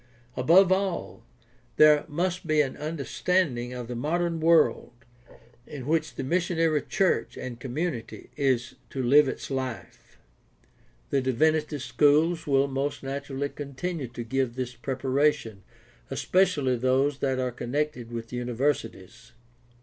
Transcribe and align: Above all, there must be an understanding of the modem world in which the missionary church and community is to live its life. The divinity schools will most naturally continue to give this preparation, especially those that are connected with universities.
Above 0.35 0.71
all, 0.71 1.23
there 1.75 2.05
must 2.07 2.47
be 2.47 2.59
an 2.59 2.75
understanding 2.75 3.71
of 3.71 3.87
the 3.87 3.95
modem 3.95 4.39
world 4.39 4.93
in 5.67 5.85
which 5.85 6.15
the 6.15 6.23
missionary 6.23 6.81
church 6.81 7.37
and 7.37 7.59
community 7.59 8.31
is 8.35 8.73
to 8.89 9.03
live 9.03 9.27
its 9.27 9.51
life. 9.51 10.17
The 11.11 11.21
divinity 11.21 11.77
schools 11.77 12.47
will 12.47 12.67
most 12.67 13.03
naturally 13.03 13.49
continue 13.49 14.07
to 14.07 14.23
give 14.23 14.55
this 14.55 14.73
preparation, 14.73 15.61
especially 16.09 16.77
those 16.77 17.19
that 17.19 17.37
are 17.37 17.51
connected 17.51 18.11
with 18.11 18.33
universities. 18.33 19.33